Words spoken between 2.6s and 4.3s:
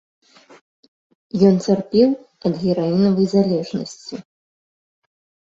гераінавай залежнасці.